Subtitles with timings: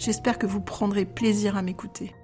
[0.00, 2.14] J'espère que vous prendrez plaisir à m'écouter.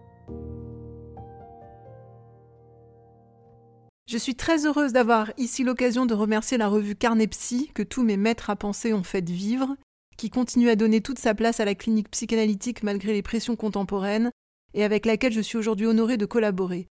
[4.07, 8.17] Je suis très heureuse d'avoir ici l'occasion de remercier la revue Carnepsy que tous mes
[8.17, 9.77] maîtres à penser ont fait vivre,
[10.17, 14.31] qui continue à donner toute sa place à la clinique psychanalytique malgré les pressions contemporaines,
[14.73, 16.89] et avec laquelle je suis aujourd'hui honorée de collaborer.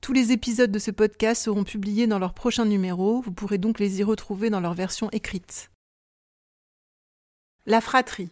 [0.00, 3.80] Tous les épisodes de ce podcast seront publiés dans leur prochain numéro, vous pourrez donc
[3.80, 5.72] les y retrouver dans leur version écrite.
[7.66, 8.30] La fratrie.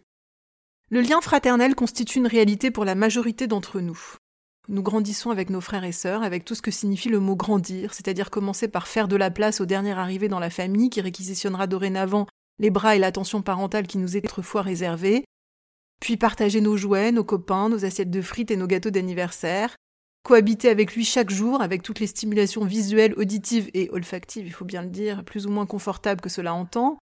[0.89, 3.99] Le lien fraternel constitue une réalité pour la majorité d'entre nous.
[4.69, 7.93] Nous grandissons avec nos frères et sœurs, avec tout ce que signifie le mot grandir,
[7.93, 11.67] c'est-à-dire commencer par faire de la place au dernier arrivé dans la famille qui réquisitionnera
[11.67, 12.29] dorénavant
[12.61, 15.25] les bras et l'attention parentale qui nous étaient autrefois réservés,
[16.01, 19.75] puis partager nos jouets, nos copains, nos assiettes de frites et nos gâteaux d'anniversaire,
[20.23, 24.65] cohabiter avec lui chaque jour avec toutes les stimulations visuelles, auditives et olfactives, il faut
[24.65, 26.97] bien le dire, plus ou moins confortables que cela entend,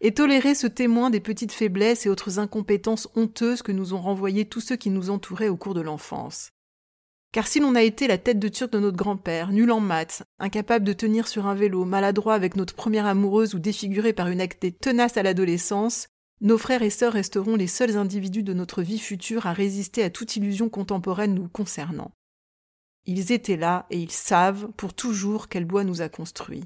[0.00, 4.44] et tolérer ce témoin des petites faiblesses et autres incompétences honteuses que nous ont renvoyées
[4.44, 6.50] tous ceux qui nous entouraient au cours de l'enfance.
[7.32, 10.22] Car si l'on a été la tête de turc de notre grand-père, nul en maths,
[10.38, 14.40] incapable de tenir sur un vélo, maladroit avec notre première amoureuse ou défiguré par une
[14.40, 16.08] actée tenace à l'adolescence,
[16.40, 20.10] nos frères et sœurs resteront les seuls individus de notre vie future à résister à
[20.10, 22.10] toute illusion contemporaine nous concernant.
[23.06, 26.64] Ils étaient là et ils savent pour toujours quelle loi nous a construits.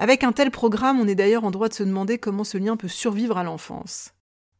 [0.00, 2.78] Avec un tel programme, on est d'ailleurs en droit de se demander comment ce lien
[2.78, 4.14] peut survivre à l'enfance.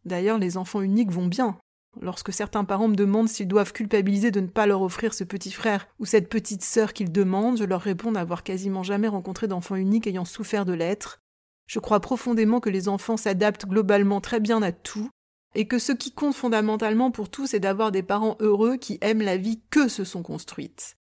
[0.04, 1.56] D'ailleurs, les enfants uniques vont bien.
[1.98, 5.50] Lorsque certains parents me demandent s'ils doivent culpabiliser de ne pas leur offrir ce petit
[5.50, 9.76] frère ou cette petite sœur qu'ils demandent, je leur réponds n'avoir quasiment jamais rencontré d'enfants
[9.76, 11.22] uniques ayant souffert de l'être.
[11.66, 15.08] Je crois profondément que les enfants s'adaptent globalement très bien à tout,
[15.54, 19.22] et que ce qui compte fondamentalement pour tous est d'avoir des parents heureux qui aiment
[19.22, 20.98] la vie que se sont construites.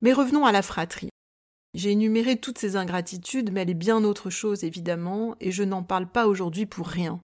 [0.00, 1.10] Mais revenons à la fratrie.
[1.74, 5.82] J'ai énuméré toutes ces ingratitudes, mais elle est bien autre chose évidemment, et je n'en
[5.82, 7.20] parle pas aujourd'hui pour rien.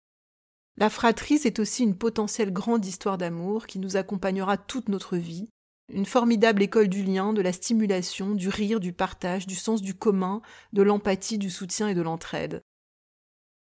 [0.76, 5.48] La fratrie, c'est aussi une potentielle grande histoire d'amour qui nous accompagnera toute notre vie,
[5.92, 9.94] une formidable école du lien, de la stimulation, du rire, du partage, du sens du
[9.94, 12.62] commun, de l'empathie, du soutien et de l'entraide.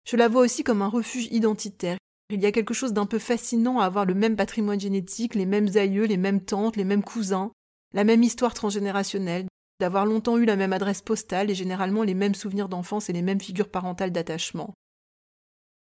[0.08, 1.98] Je la vois aussi comme un refuge identitaire.
[2.30, 5.47] Il y a quelque chose d'un peu fascinant à avoir le même patrimoine génétique, les
[5.47, 7.50] mêmes aïeux, les mêmes tantes, les mêmes cousins,
[7.92, 9.47] la même histoire transgénérationnelle,
[9.80, 13.22] d'avoir longtemps eu la même adresse postale et généralement les mêmes souvenirs d'enfance et les
[13.22, 14.74] mêmes figures parentales d'attachement.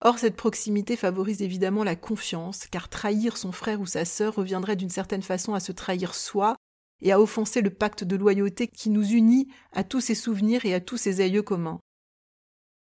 [0.00, 4.76] Or, cette proximité favorise évidemment la confiance, car trahir son frère ou sa sœur reviendrait
[4.76, 6.56] d'une certaine façon à se trahir soi
[7.00, 10.74] et à offenser le pacte de loyauté qui nous unit à tous ces souvenirs et
[10.74, 11.78] à tous ces aïeux communs.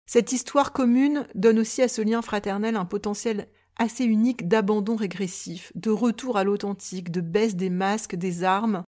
[0.06, 5.72] Cette histoire commune donne aussi à ce lien fraternel un potentiel assez unique d'abandon régressif,
[5.74, 8.84] de retour à l'authentique, de baisse des masques, des armes,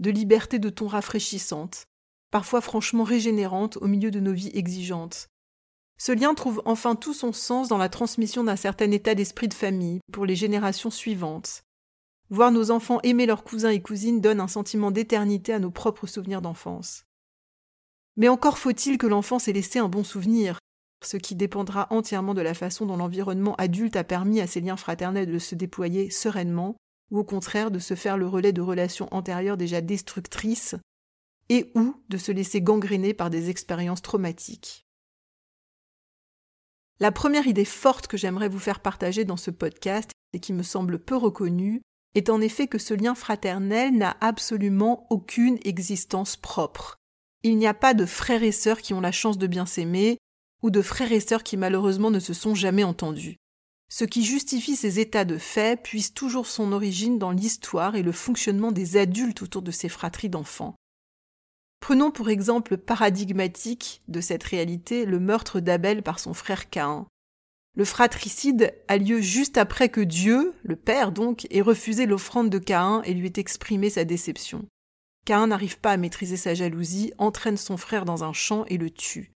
[0.00, 1.84] de liberté de ton rafraîchissante,
[2.30, 5.28] parfois franchement régénérante au milieu de nos vies exigeantes.
[5.98, 9.54] Ce lien trouve enfin tout son sens dans la transmission d'un certain état d'esprit de
[9.54, 11.62] famille pour les générations suivantes.
[12.30, 16.06] Voir nos enfants aimer leurs cousins et cousines donne un sentiment d'éternité à nos propres
[16.06, 17.04] souvenirs d'enfance.
[18.16, 20.58] Mais encore faut-il que l'enfance ait laissé un bon souvenir,
[21.04, 24.76] ce qui dépendra entièrement de la façon dont l'environnement adulte a permis à ces liens
[24.76, 26.76] fraternels de se déployer sereinement
[27.10, 30.76] ou au contraire de se faire le relais de relations antérieures déjà destructrices,
[31.48, 34.86] et ou de se laisser gangréner par des expériences traumatiques.
[37.00, 40.62] La première idée forte que j'aimerais vous faire partager dans ce podcast, et qui me
[40.62, 41.82] semble peu reconnue,
[42.14, 46.96] est en effet que ce lien fraternel n'a absolument aucune existence propre.
[47.42, 50.18] Il n'y a pas de frères et sœurs qui ont la chance de bien s'aimer,
[50.62, 53.36] ou de frères et sœurs qui malheureusement ne se sont jamais entendus.
[53.92, 58.12] Ce qui justifie ces états de fait puise toujours son origine dans l'histoire et le
[58.12, 60.76] fonctionnement des adultes autour de ces fratries d'enfants.
[61.80, 67.06] Prenons pour exemple paradigmatique de cette réalité le meurtre d'Abel par son frère Caïn.
[67.74, 72.58] Le fratricide a lieu juste après que Dieu, le Père donc, ait refusé l'offrande de
[72.58, 74.66] Caïn et lui ait exprimé sa déception.
[75.24, 78.90] Caïn n'arrive pas à maîtriser sa jalousie, entraîne son frère dans un champ et le
[78.90, 79.32] tue.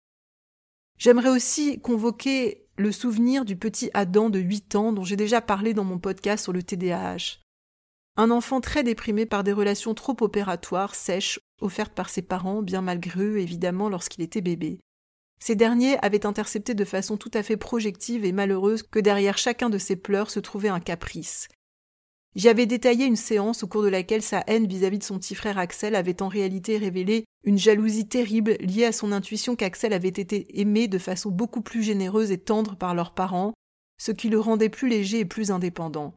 [1.04, 5.74] J'aimerais aussi convoquer le souvenir du petit Adam de 8 ans dont j'ai déjà parlé
[5.74, 7.42] dans mon podcast sur le TDAH.
[8.16, 12.82] Un enfant très déprimé par des relations trop opératoires, sèches, offertes par ses parents, bien
[12.82, 14.80] malgré eux évidemment lorsqu'il était bébé.
[15.42, 19.70] Ces derniers avaient intercepté de façon tout à fait projective et malheureuse que derrière chacun
[19.70, 21.50] de ses pleurs se trouvait un caprice,
[22.36, 25.36] J'y avais détaillé une séance au cours de laquelle sa haine vis-à-vis de son petit
[25.36, 30.08] frère Axel avait en réalité révélé une jalousie terrible liée à son intuition qu'Axel avait
[30.08, 33.54] été aimé de façon beaucoup plus généreuse et tendre par leurs parents,
[33.98, 36.14] ce qui le rendait plus léger et plus indépendant,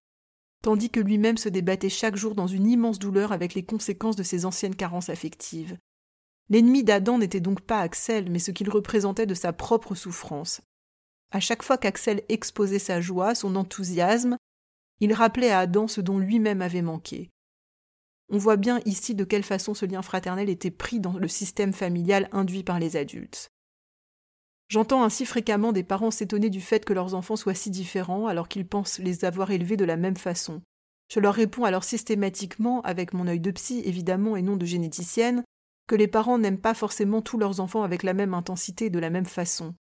[0.62, 4.22] tandis que lui-même se débattait chaque jour dans une immense douleur avec les conséquences de
[4.22, 5.76] ses anciennes carences affectives.
[6.48, 10.60] L'ennemi d'Adam n'était donc pas Axel, mais ce qu'il représentait de sa propre souffrance.
[11.32, 14.36] À chaque fois qu'Axel exposait sa joie, son enthousiasme,
[15.00, 17.30] il rappelait à Adam ce dont lui-même avait manqué.
[18.28, 21.72] On voit bien ici de quelle façon ce lien fraternel était pris dans le système
[21.72, 23.50] familial induit par les adultes.
[24.68, 28.48] J'entends ainsi fréquemment des parents s'étonner du fait que leurs enfants soient si différents alors
[28.48, 30.60] qu'ils pensent les avoir élevés de la même façon.
[31.08, 35.44] Je leur réponds alors systématiquement, avec mon œil de psy évidemment et non de généticienne,
[35.86, 38.98] que les parents n'aiment pas forcément tous leurs enfants avec la même intensité et de
[38.98, 39.74] la même façon.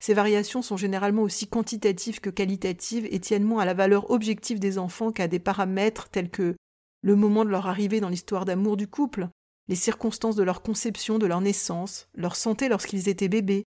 [0.00, 4.58] Ces variations sont généralement aussi quantitatives que qualitatives et tiennent moins à la valeur objective
[4.58, 6.56] des enfants qu'à des paramètres tels que
[7.02, 9.28] le moment de leur arrivée dans l'histoire d'amour du couple,
[9.68, 13.64] les circonstances de leur conception, de leur naissance, leur santé lorsqu'ils étaient bébés.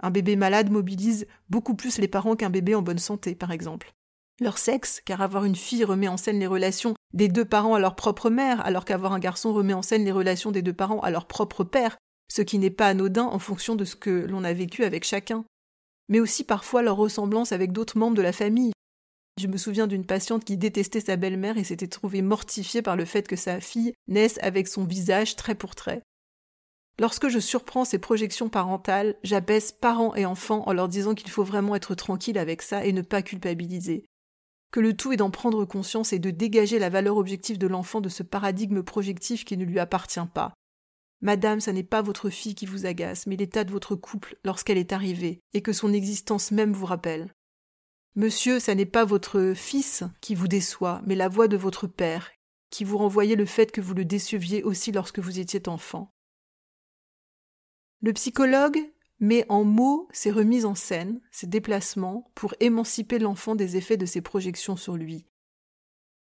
[0.00, 3.92] Un bébé malade mobilise beaucoup plus les parents qu'un bébé en bonne santé, par exemple.
[4.40, 7.80] Leur sexe, car avoir une fille remet en scène les relations des deux parents à
[7.80, 11.00] leur propre mère, alors qu'avoir un garçon remet en scène les relations des deux parents
[11.00, 11.96] à leur propre père,
[12.28, 15.44] ce qui n'est pas anodin en fonction de ce que l'on a vécu avec chacun
[16.12, 18.72] mais aussi parfois leur ressemblance avec d'autres membres de la famille.
[19.40, 23.04] Je me souviens d'une patiente qui détestait sa belle-mère et s'était trouvée mortifiée par le
[23.04, 26.02] fait que sa fille naisse avec son visage trait pour trait.
[27.00, 31.44] Lorsque je surprends ces projections parentales, j'abaisse parents et enfants en leur disant qu'il faut
[31.44, 34.04] vraiment être tranquille avec ça et ne pas culpabiliser.
[34.70, 38.00] Que le tout est d'en prendre conscience et de dégager la valeur objective de l'enfant
[38.00, 40.52] de ce paradigme projectif qui ne lui appartient pas.
[41.22, 44.78] Madame, ça n'est pas votre fille qui vous agace, mais l'état de votre couple lorsqu'elle
[44.78, 47.32] est arrivée, et que son existence même vous rappelle.
[48.14, 52.30] Monsieur, ça n'est pas votre fils qui vous déçoit, mais la voix de votre père,
[52.68, 56.12] qui vous renvoyait le fait que vous le déceviez aussi lorsque vous étiez enfant.
[58.02, 58.78] Le psychologue
[59.20, 64.06] met en mots ces remises en scène, ces déplacements, pour émanciper l'enfant des effets de
[64.06, 65.26] ses projections sur lui.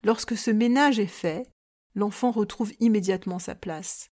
[0.03, 1.49] Lorsque ce ménage est fait,
[1.95, 4.09] l'enfant retrouve immédiatement sa place.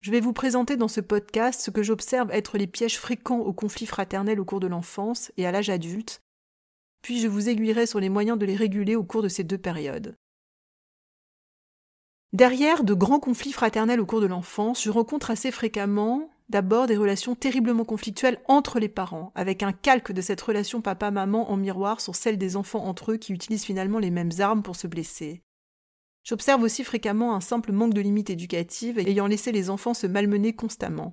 [0.00, 3.52] Je vais vous présenter dans ce podcast ce que j'observe être les pièges fréquents au
[3.52, 6.22] conflit fraternel au cours de l'enfance et à l'âge adulte,
[7.04, 9.58] puis je vous aiguillerai sur les moyens de les réguler au cours de ces deux
[9.58, 10.16] périodes.
[12.32, 16.96] Derrière de grands conflits fraternels au cours de l'enfance, je rencontre assez fréquemment d'abord des
[16.96, 22.00] relations terriblement conflictuelles entre les parents, avec un calque de cette relation papa-maman en miroir
[22.00, 25.42] sur celle des enfants entre eux qui utilisent finalement les mêmes armes pour se blesser.
[26.22, 30.54] J'observe aussi fréquemment un simple manque de limites éducatives ayant laissé les enfants se malmener
[30.54, 31.12] constamment.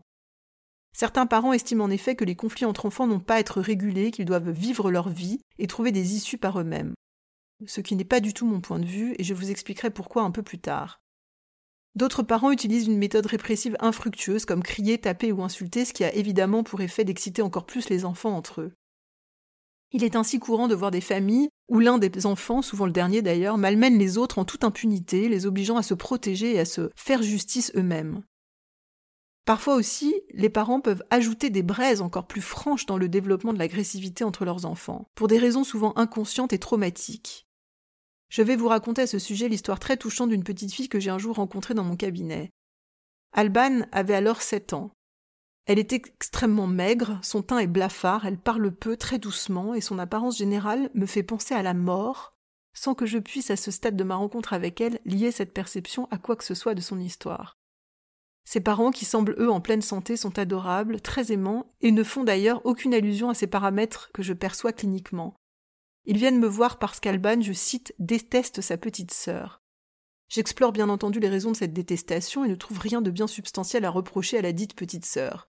[0.93, 4.11] Certains parents estiment en effet que les conflits entre enfants n'ont pas à être régulés,
[4.11, 6.93] qu'ils doivent vivre leur vie et trouver des issues par eux-mêmes.
[7.65, 10.23] Ce qui n'est pas du tout mon point de vue, et je vous expliquerai pourquoi
[10.23, 11.01] un peu plus tard.
[11.95, 16.13] D'autres parents utilisent une méthode répressive infructueuse comme crier, taper ou insulter, ce qui a
[16.15, 18.73] évidemment pour effet d'exciter encore plus les enfants entre eux.
[19.91, 23.21] Il est ainsi courant de voir des familles où l'un des enfants, souvent le dernier
[23.21, 26.89] d'ailleurs, malmène les autres en toute impunité, les obligeant à se protéger et à se
[26.95, 28.23] faire justice eux-mêmes.
[29.45, 33.59] Parfois aussi, les parents peuvent ajouter des braises encore plus franches dans le développement de
[33.59, 37.47] l'agressivité entre leurs enfants, pour des raisons souvent inconscientes et traumatiques.
[38.29, 41.09] Je vais vous raconter à ce sujet l'histoire très touchante d'une petite fille que j'ai
[41.09, 42.49] un jour rencontrée dans mon cabinet.
[43.33, 44.91] Alban avait alors sept ans.
[45.65, 49.99] Elle est extrêmement maigre, son teint est blafard, elle parle peu, très doucement, et son
[49.99, 52.35] apparence générale me fait penser à la mort,
[52.73, 56.07] sans que je puisse, à ce stade de ma rencontre avec elle, lier cette perception
[56.09, 57.57] à quoi que ce soit de son histoire.
[58.43, 62.23] Ses parents, qui semblent eux en pleine santé, sont adorables, très aimants, et ne font
[62.23, 65.35] d'ailleurs aucune allusion à ces paramètres que je perçois cliniquement.
[66.05, 69.61] Ils viennent me voir parce qu'Alban, je cite, déteste sa petite sœur.
[70.29, 73.85] J'explore bien entendu les raisons de cette détestation et ne trouve rien de bien substantiel
[73.85, 75.49] à reprocher à la dite petite sœur.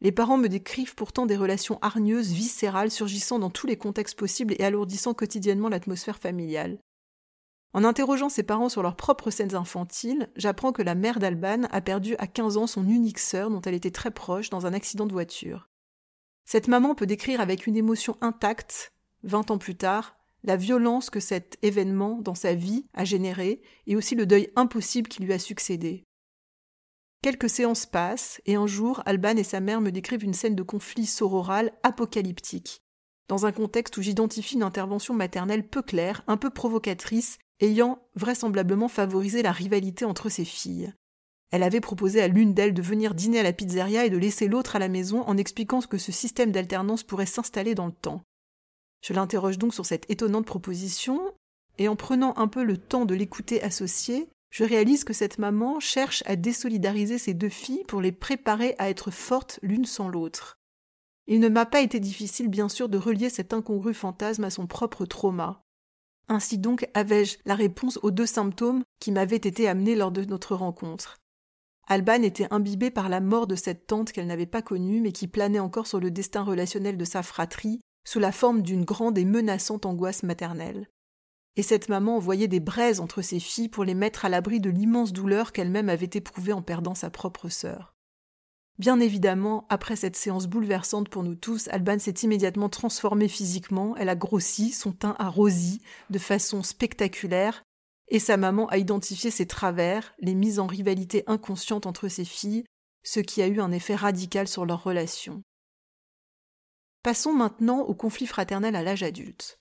[0.00, 4.54] Les parents me décrivent pourtant des relations hargneuses, viscérales, surgissant dans tous les contextes possibles
[4.58, 6.78] et alourdissant quotidiennement l'atmosphère familiale.
[7.72, 11.80] En interrogeant ses parents sur leurs propres scènes infantiles, j'apprends que la mère d'Alban a
[11.80, 15.06] perdu à 15 ans son unique sœur dont elle était très proche dans un accident
[15.06, 15.68] de voiture.
[16.44, 21.20] Cette maman peut décrire avec une émotion intacte, vingt ans plus tard, la violence que
[21.20, 25.38] cet événement dans sa vie a généré et aussi le deuil impossible qui lui a
[25.38, 26.02] succédé.
[27.22, 30.62] Quelques séances passent et un jour, Alban et sa mère me décrivent une scène de
[30.62, 32.80] conflit sororal apocalyptique,
[33.28, 38.88] dans un contexte où j'identifie une intervention maternelle peu claire, un peu provocatrice, ayant vraisemblablement
[38.88, 40.92] favorisé la rivalité entre ses filles.
[41.50, 44.46] Elle avait proposé à l'une d'elles de venir dîner à la pizzeria et de laisser
[44.46, 48.22] l'autre à la maison en expliquant que ce système d'alternance pourrait s'installer dans le temps.
[49.02, 51.20] Je l'interroge donc sur cette étonnante proposition,
[51.78, 55.80] et en prenant un peu le temps de l'écouter associer, je réalise que cette maman
[55.80, 60.58] cherche à désolidariser ses deux filles pour les préparer à être fortes l'une sans l'autre.
[61.26, 64.66] Il ne m'a pas été difficile, bien sûr, de relier cet incongru fantasme à son
[64.66, 65.62] propre trauma.
[66.28, 70.54] Ainsi donc avais-je la réponse aux deux symptômes qui m'avaient été amenés lors de notre
[70.54, 71.16] rencontre.
[71.88, 75.26] Alban était imbibée par la mort de cette tante qu'elle n'avait pas connue, mais qui
[75.26, 79.24] planait encore sur le destin relationnel de sa fratrie, sous la forme d'une grande et
[79.24, 80.88] menaçante angoisse maternelle.
[81.56, 84.70] Et cette maman envoyait des braises entre ses filles pour les mettre à l'abri de
[84.70, 87.94] l'immense douleur qu'elle-même avait éprouvée en perdant sa propre sœur.
[88.78, 94.08] Bien évidemment, après cette séance bouleversante pour nous tous, Alban s'est immédiatement transformée physiquement, elle
[94.08, 97.62] a grossi, son teint a rosi de façon spectaculaire,
[98.08, 102.64] et sa maman a identifié ses travers, les mises en rivalité inconsciente entre ses filles,
[103.02, 105.42] ce qui a eu un effet radical sur leur relation.
[107.02, 109.58] Passons maintenant au conflit fraternel à l'âge adulte.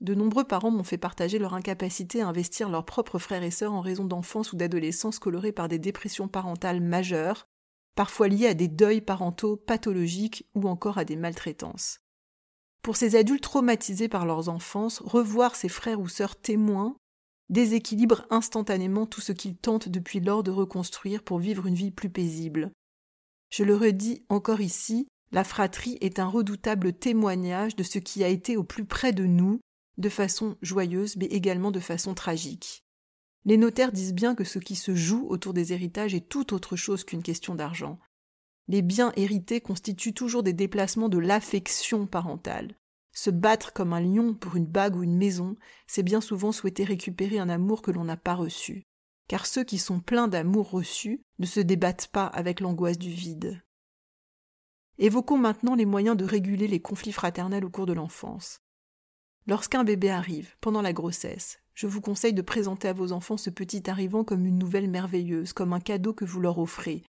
[0.00, 3.72] De nombreux parents m'ont fait partager leur incapacité à investir leurs propres frères et sœurs
[3.72, 7.46] en raison d'enfance ou d'adolescence colorés par des dépressions parentales majeures,
[7.94, 12.00] parfois liées à des deuils parentaux pathologiques ou encore à des maltraitances.
[12.82, 16.96] Pour ces adultes traumatisés par leurs enfances, revoir ses frères ou sœurs témoins
[17.50, 22.08] déséquilibre instantanément tout ce qu'ils tentent depuis lors de reconstruire pour vivre une vie plus
[22.08, 22.70] paisible.
[23.50, 28.28] Je le redis encore ici, la fratrie est un redoutable témoignage de ce qui a
[28.28, 29.60] été au plus près de nous,
[29.98, 32.84] de façon joyeuse mais également de façon tragique.
[33.44, 36.76] Les notaires disent bien que ce qui se joue autour des héritages est tout autre
[36.76, 37.98] chose qu'une question d'argent.
[38.68, 42.76] Les biens hérités constituent toujours des déplacements de l'affection parentale.
[43.12, 45.56] Se battre comme un lion pour une bague ou une maison,
[45.86, 48.86] c'est bien souvent souhaiter récupérer un amour que l'on n'a pas reçu.
[49.26, 53.62] Car ceux qui sont pleins d'amour reçu ne se débattent pas avec l'angoisse du vide.
[54.98, 58.60] Évoquons maintenant les moyens de réguler les conflits fraternels au cours de l'enfance.
[59.46, 63.50] Lorsqu'un bébé arrive, pendant la grossesse, je vous conseille de présenter à vos enfants ce
[63.50, 67.04] petit arrivant comme une nouvelle merveilleuse, comme un cadeau que vous leur offrez.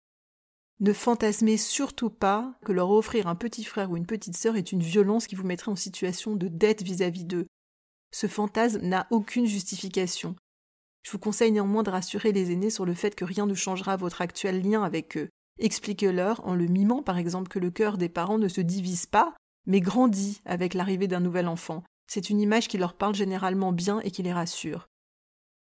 [0.79, 4.72] Ne fantasmez surtout pas que leur offrir un petit frère ou une petite sœur est
[4.72, 7.48] une violence qui vous mettrait en situation de dette vis-à-vis d'eux.
[8.12, 10.36] Ce fantasme n'a aucune justification.
[11.03, 13.98] Je vous conseille néanmoins de rassurer les aînés sur le fait que rien ne changera
[13.98, 15.29] votre actuel lien avec eux.
[15.57, 19.34] Expliquez-leur en le mimant par exemple que le cœur des parents ne se divise pas,
[19.65, 21.84] mais grandit avec l'arrivée d'un nouvel enfant.
[22.07, 24.87] C'est une image qui leur parle généralement bien et qui les rassure.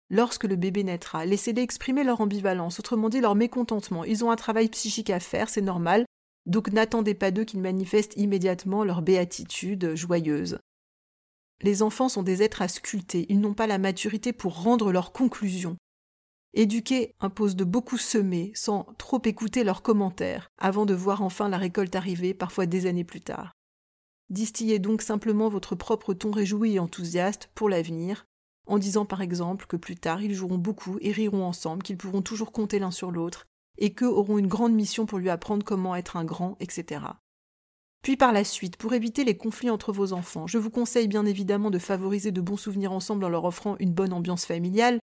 [0.09, 4.03] Lorsque le bébé naîtra, laissez-les exprimer leur ambivalence, autrement dit leur mécontentement.
[4.03, 6.05] Ils ont un travail psychique à faire, c'est normal,
[6.45, 10.59] donc n'attendez pas d'eux qu'ils manifestent immédiatement leur béatitude joyeuse.
[11.61, 15.13] Les enfants sont des êtres à sculpter, ils n'ont pas la maturité pour rendre leurs
[15.13, 15.77] conclusions.
[16.53, 21.57] Éduquer impose de beaucoup semer sans trop écouter leurs commentaires, avant de voir enfin la
[21.57, 23.53] récolte arriver, parfois des années plus tard.
[24.29, 28.25] Distillez donc simplement votre propre ton réjoui et enthousiaste pour l'avenir,
[28.65, 32.21] en disant par exemple que plus tard ils joueront beaucoup et riront ensemble, qu'ils pourront
[32.21, 33.45] toujours compter l'un sur l'autre,
[33.77, 37.05] et qu'eux auront une grande mission pour lui apprendre comment être un grand, etc.
[38.01, 41.25] Puis par la suite, pour éviter les conflits entre vos enfants, je vous conseille bien
[41.25, 44.99] évidemment de favoriser de bons souvenirs ensemble en leur offrant une bonne ambiance familiale,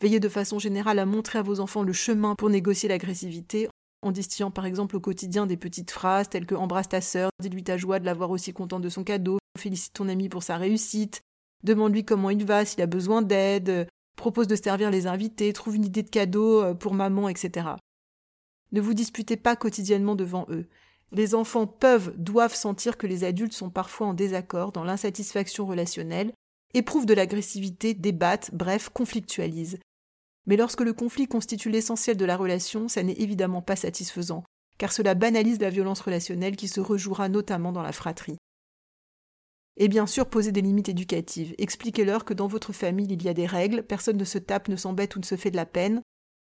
[0.00, 3.68] Veillez de façon générale à montrer à vos enfants le chemin pour négocier l'agressivité
[4.04, 7.64] en distillant par exemple au quotidien des petites phrases telles que embrasse ta sœur, dis-lui
[7.64, 11.22] ta joie de l'avoir aussi content de son cadeau, félicite ton ami pour sa réussite,
[11.62, 15.84] demande-lui comment il va, s'il a besoin d'aide, propose de servir les invités, trouve une
[15.84, 17.68] idée de cadeau euh, pour maman, etc.
[18.72, 20.66] Ne vous disputez pas quotidiennement devant eux.
[21.12, 26.32] Les enfants peuvent, doivent sentir que les adultes sont parfois en désaccord dans l'insatisfaction relationnelle
[26.74, 29.78] éprouvent de l'agressivité, débattent, bref, conflictualisent.
[30.46, 34.44] Mais lorsque le conflit constitue l'essentiel de la relation, ça n'est évidemment pas satisfaisant,
[34.78, 38.36] car cela banalise la violence relationnelle qui se rejouera notamment dans la fratrie.
[39.76, 41.54] Et bien sûr, posez des limites éducatives.
[41.58, 44.76] Expliquez-leur que dans votre famille, il y a des règles, personne ne se tape, ne
[44.76, 46.00] s'embête ou ne se fait de la peine.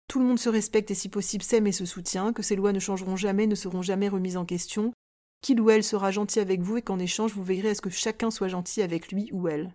[0.08, 2.72] Tout le monde se respecte et si possible s'aime et se soutient, que ces lois
[2.72, 4.92] ne changeront jamais, ne seront jamais remises en question,
[5.40, 7.90] qu'il ou elle sera gentil avec vous et qu'en échange vous veillerez à ce que
[7.90, 9.72] chacun soit gentil avec lui ou elle.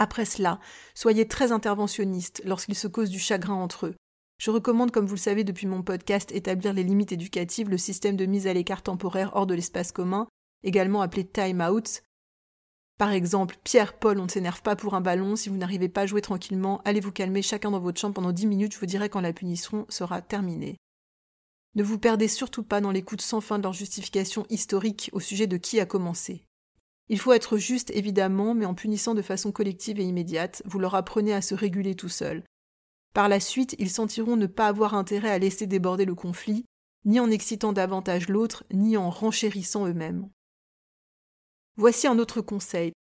[0.00, 0.58] Après cela,
[0.94, 3.94] soyez très interventionniste lorsqu'ils se causent du chagrin entre eux.
[4.38, 8.16] Je recommande, comme vous le savez depuis mon podcast, établir les limites éducatives, le système
[8.16, 10.26] de mise à l'écart temporaire hors de l'espace commun,
[10.64, 12.02] également appelé time out,
[13.00, 16.02] par exemple, Pierre, Paul, on ne s'énerve pas pour un ballon, si vous n'arrivez pas
[16.02, 18.84] à jouer tranquillement, allez vous calmer chacun dans votre chambre pendant dix minutes, je vous
[18.84, 20.76] dirai quand la punition sera terminée.
[21.76, 25.46] Ne vous perdez surtout pas dans l'écoute sans fin de leur justification historique au sujet
[25.46, 26.44] de qui a commencé.
[27.12, 30.94] Il faut être juste, évidemment, mais en punissant de façon collective et immédiate, vous leur
[30.94, 32.44] apprenez à se réguler tout seuls.
[33.14, 36.66] Par la suite, ils sentiront ne pas avoir intérêt à laisser déborder le conflit,
[37.04, 40.30] ni en excitant davantage l'autre, ni en renchérissant eux-mêmes.
[41.76, 42.92] Voici un autre conseil.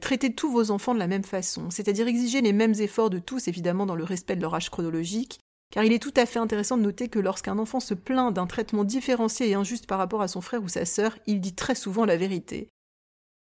[0.00, 3.46] Traitez tous vos enfants de la même façon, c'est-à-dire exiger les mêmes efforts de tous,
[3.46, 5.38] évidemment dans le respect de leur âge chronologique,
[5.70, 8.46] car il est tout à fait intéressant de noter que lorsqu'un enfant se plaint d'un
[8.46, 11.74] traitement différencié et injuste par rapport à son frère ou sa sœur, il dit très
[11.74, 12.70] souvent la vérité.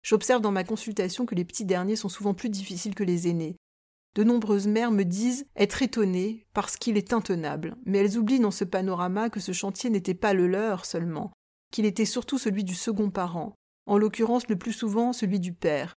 [0.02, 3.58] J'observe dans ma consultation que les petits derniers sont souvent plus difficiles que les aînés.
[4.16, 8.52] De nombreuses mères me disent être étonnées parce qu'il est intenable, mais elles oublient dans
[8.52, 11.32] ce panorama que ce chantier n'était pas le leur seulement,
[11.72, 13.54] qu'il était surtout celui du second parent,
[13.86, 15.94] en l'occurrence le plus souvent celui du père.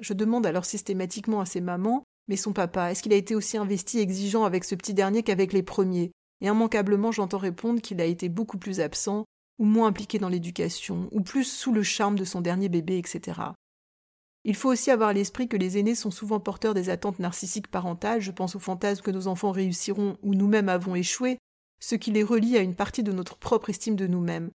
[0.00, 3.58] Je demande alors systématiquement à ces mamans Mais son papa, est-ce qu'il a été aussi
[3.58, 6.10] investi exigeant avec ce petit dernier qu'avec les premiers?
[6.40, 9.24] Et immanquablement j'entends répondre qu'il a été beaucoup plus absent,
[9.58, 13.40] ou moins impliqué dans l'éducation, ou plus sous le charme de son dernier bébé, etc.
[14.44, 18.20] Il faut aussi avoir l'esprit que les aînés sont souvent porteurs des attentes narcissiques parentales,
[18.20, 21.38] je pense au fantasme que nos enfants réussiront ou nous-mêmes avons échoué,
[21.80, 24.50] ce qui les relie à une partie de notre propre estime de nous-mêmes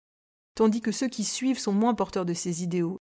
[0.58, 2.98] tandis que ceux qui suivent sont moins porteurs de ces idéaux.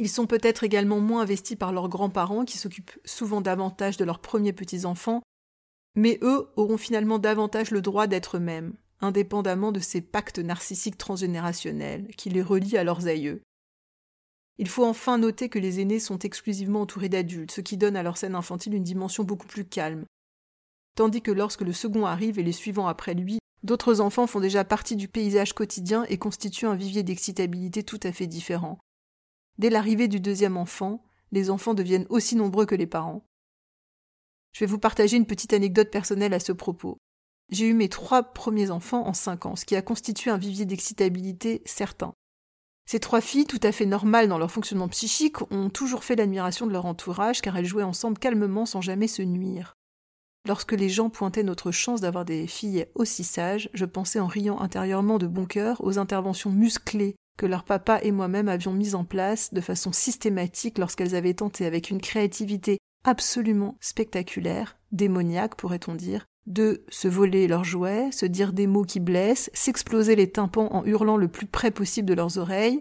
[0.00, 4.18] Ils sont peut-être également moins investis par leurs grands-parents, qui s'occupent souvent davantage de leurs
[4.18, 5.22] premiers petits-enfants,
[5.94, 12.08] mais eux auront finalement davantage le droit d'être eux-mêmes, indépendamment de ces pactes narcissiques transgénérationnels
[12.16, 13.42] qui les relient à leurs aïeux.
[14.58, 18.02] Il faut enfin noter que les aînés sont exclusivement entourés d'adultes, ce qui donne à
[18.02, 20.04] leur scène infantile une dimension beaucoup plus calme,
[20.96, 24.64] tandis que lorsque le second arrive et les suivants après lui, D'autres enfants font déjà
[24.64, 28.78] partie du paysage quotidien et constituent un vivier d'excitabilité tout à fait différent.
[29.58, 33.26] Dès l'arrivée du deuxième enfant, les enfants deviennent aussi nombreux que les parents.
[34.52, 36.96] Je vais vous partager une petite anecdote personnelle à ce propos.
[37.50, 40.66] J'ai eu mes trois premiers enfants en cinq ans, ce qui a constitué un vivier
[40.66, 42.12] d'excitabilité certain.
[42.86, 46.66] Ces trois filles, tout à fait normales dans leur fonctionnement psychique, ont toujours fait l'admiration
[46.66, 49.74] de leur entourage car elles jouaient ensemble calmement sans jamais se nuire.
[50.48, 54.60] Lorsque les gens pointaient notre chance d'avoir des filles aussi sages, je pensais en riant
[54.60, 59.04] intérieurement de bon cœur aux interventions musclées que leur papa et moi-même avions mises en
[59.04, 66.26] place de façon systématique lorsqu'elles avaient tenté avec une créativité absolument spectaculaire, démoniaque pourrait-on dire,
[66.46, 70.84] de se voler leurs jouets, se dire des mots qui blessent, s'exploser les tympans en
[70.84, 72.80] hurlant le plus près possible de leurs oreilles,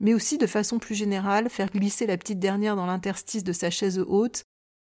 [0.00, 3.70] mais aussi de façon plus générale faire glisser la petite dernière dans l'interstice de sa
[3.70, 4.44] chaise haute,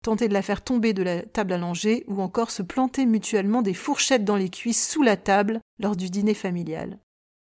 [0.03, 3.73] tenter de la faire tomber de la table langer ou encore se planter mutuellement des
[3.73, 6.99] fourchettes dans les cuisses sous la table lors du dîner familial.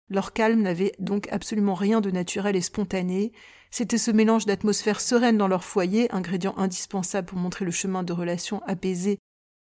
[0.09, 3.31] Leur calme n'avait donc absolument rien de naturel et spontané,
[3.71, 8.13] c'était ce mélange d'atmosphère sereine dans leur foyer, ingrédient indispensable pour montrer le chemin de
[8.13, 9.17] relations apaisées,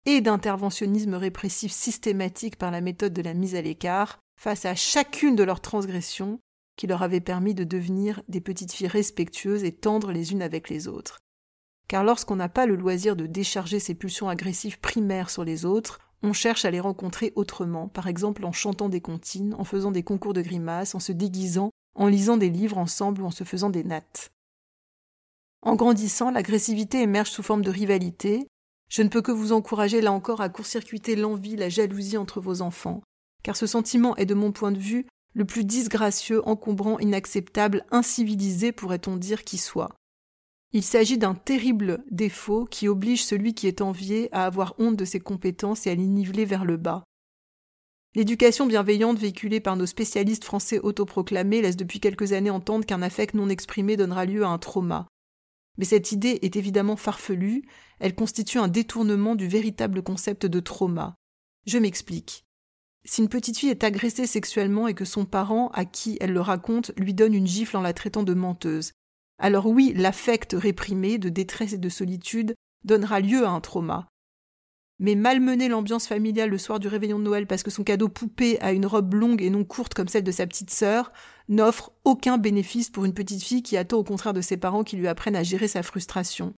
[0.06, 5.36] et d'interventionnisme répressif systématique par la méthode de la mise à l'écart, face à chacune
[5.36, 6.39] de leurs transgressions,
[6.78, 10.70] qui leur avait permis de devenir des petites filles respectueuses et tendres les unes avec
[10.70, 11.20] les autres
[11.88, 16.00] car lorsqu'on n'a pas le loisir de décharger ses pulsions agressives primaires sur les autres,
[16.24, 20.04] on cherche à les rencontrer autrement, par exemple en chantant des comptines, en faisant des
[20.04, 23.70] concours de grimaces, en se déguisant, en lisant des livres ensemble ou en se faisant
[23.70, 24.32] des nattes.
[25.62, 28.48] En grandissant, l'agressivité émerge sous forme de rivalité.
[28.89, 32.62] Je ne peux que vous encourager là encore à court-circuiter l'envie, la jalousie entre vos
[32.62, 33.02] enfants,
[33.43, 38.71] car ce sentiment est de mon point de vue le plus disgracieux, encombrant, inacceptable, incivilisé
[38.71, 39.93] pourrait-on dire qui soit.
[40.71, 45.06] Il s'agit d'un terrible défaut qui oblige celui qui est envié à avoir honte de
[45.06, 47.04] ses compétences et à les niveler vers le bas.
[48.15, 53.36] L'éducation bienveillante véhiculée par nos spécialistes français autoproclamés laisse depuis quelques années entendre qu'un affect
[53.36, 55.06] non exprimé donnera lieu à un trauma.
[55.77, 57.63] Mais cette idée est évidemment farfelue,
[57.99, 61.15] elle constitue un détournement du véritable concept de trauma.
[61.65, 62.45] Je m'explique.
[63.03, 66.41] Si une petite fille est agressée sexuellement et que son parent, à qui elle le
[66.41, 68.93] raconte, lui donne une gifle en la traitant de menteuse,
[69.38, 74.07] alors oui, l'affect réprimé de détresse et de solitude donnera lieu à un trauma.
[74.99, 78.60] Mais malmener l'ambiance familiale le soir du réveillon de Noël parce que son cadeau poupée
[78.62, 81.12] a une robe longue et non courte comme celle de sa petite sœur
[81.49, 84.95] n'offre aucun bénéfice pour une petite fille qui attend au contraire de ses parents qui
[84.95, 86.53] lui apprennent à gérer sa frustration.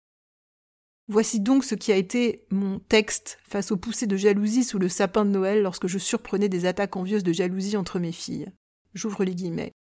[1.09, 4.88] Voici donc ce qui a été mon texte face aux poussées de jalousie sous le
[4.88, 8.49] sapin de Noël lorsque je surprenais des attaques envieuses de jalousie entre mes filles.
[8.92, 9.72] J'ouvre les guillemets.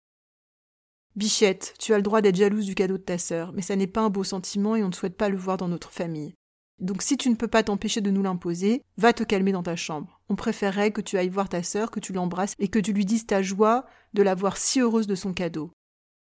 [1.16, 3.86] Bichette, tu as le droit d'être jalouse du cadeau de ta sœur, mais ça n'est
[3.86, 6.34] pas un beau sentiment et on ne souhaite pas le voir dans notre famille.
[6.78, 9.76] Donc si tu ne peux pas t'empêcher de nous l'imposer, va te calmer dans ta
[9.76, 10.20] chambre.
[10.28, 13.04] On préférerait que tu ailles voir ta sœur, que tu l'embrasses et que tu lui
[13.04, 15.70] dises ta joie de la voir si heureuse de son cadeau.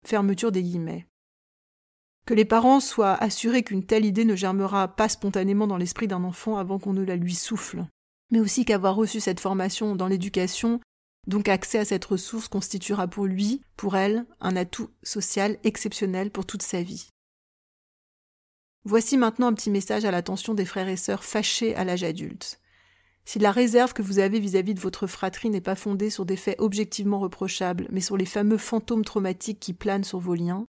[0.05, 1.07] Fermeture des guillemets.
[2.25, 6.23] Que les parents soient assurés qu'une telle idée ne germera pas spontanément dans l'esprit d'un
[6.23, 7.85] enfant avant qu'on ne la lui souffle.
[8.31, 10.79] Mais aussi qu'avoir reçu cette formation dans l'éducation
[11.27, 16.45] donc accès à cette ressource constituera pour lui, pour elle, un atout social exceptionnel pour
[16.45, 17.07] toute sa vie.
[18.87, 22.59] Voici maintenant un petit message à l'attention des frères et sœurs fâchés à l'âge adulte.
[23.25, 26.35] Si la réserve que vous avez vis-à-vis de votre fratrie n'est pas fondée sur des
[26.35, 30.67] faits objectivement reprochables, mais sur les fameux fantômes traumatiques qui planent sur vos liens,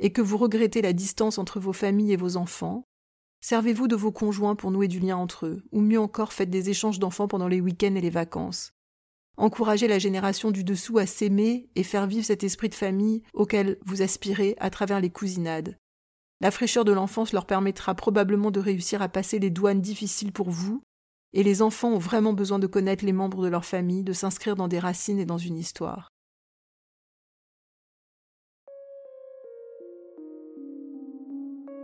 [0.00, 2.84] et que vous regrettez la distance entre vos familles et vos enfants,
[3.42, 6.70] servez-vous de vos conjoints pour nouer du lien entre eux, ou mieux encore faites des
[6.70, 8.72] échanges d'enfants pendant les week-ends et les vacances
[9.38, 13.78] encourager la génération du dessous à s'aimer et faire vivre cet esprit de famille auquel
[13.86, 15.78] vous aspirez à travers les cousinades.
[16.40, 20.50] La fraîcheur de l'enfance leur permettra probablement de réussir à passer les douanes difficiles pour
[20.50, 20.82] vous,
[21.32, 24.54] et les enfants ont vraiment besoin de connaître les membres de leur famille, de s'inscrire
[24.54, 26.08] dans des racines et dans une histoire.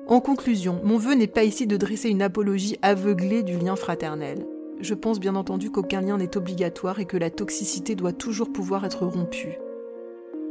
[0.07, 4.47] En conclusion, mon vœu n'est pas ici de dresser une apologie aveuglée du lien fraternel.
[4.81, 8.85] Je pense bien entendu qu'aucun lien n'est obligatoire et que la toxicité doit toujours pouvoir
[8.85, 9.59] être rompue.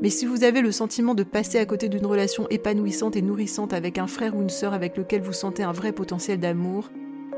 [0.03, 3.71] Mais si vous avez le sentiment de passer à côté d'une relation épanouissante et nourrissante
[3.71, 6.91] avec un frère ou une sœur avec lequel vous sentez un vrai potentiel d'amour,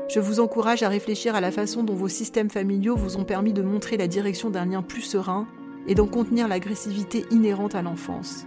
[0.08, 3.52] je vous encourage à réfléchir à la façon dont vos systèmes familiaux vous ont permis
[3.52, 5.46] de montrer la direction d'un lien plus serein
[5.86, 8.46] et d'en contenir l'agressivité inhérente à l'enfance.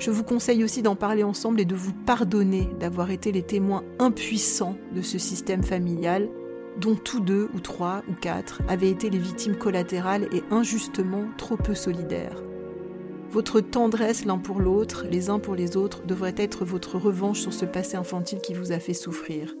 [0.00, 3.84] Je vous conseille aussi d'en parler ensemble et de vous pardonner d'avoir été les témoins
[4.00, 6.28] impuissants de ce système familial
[6.80, 11.56] dont tous deux ou trois ou quatre avaient été les victimes collatérales et injustement trop
[11.56, 12.42] peu solidaires.
[13.32, 17.52] Votre tendresse l'un pour l'autre, les uns pour les autres, devrait être votre revanche sur
[17.52, 19.54] ce passé infantile qui vous a fait souffrir.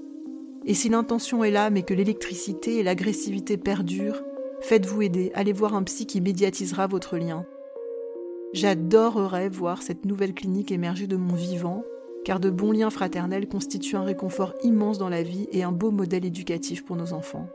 [0.66, 4.22] Et si l'intention est là mais que l'électricité et l'agressivité perdurent,
[4.60, 7.46] faites-vous aider, allez voir un psy qui médiatisera votre lien.
[8.52, 11.84] J'adorerais voir cette nouvelle clinique émerger de mon vivant
[12.24, 15.92] car de bons liens fraternels constituent un réconfort immense dans la vie et un beau
[15.92, 17.46] modèle éducatif pour nos enfants.